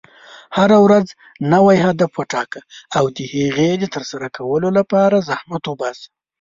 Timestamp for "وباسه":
5.67-6.07